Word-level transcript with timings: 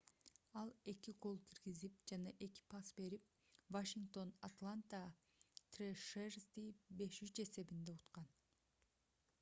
ал 0.59 0.69
2 0.91 1.11
гол 1.25 1.35
киргизип 1.49 1.99
жана 2.11 2.31
2 2.45 2.63
пас 2.73 2.89
берип 3.01 3.27
вашингтон 3.77 4.33
атланта 4.49 5.03
трэшерзди 5.77 6.65
5:3 7.03 7.47
эсебинде 7.47 7.95
уткан 7.99 8.27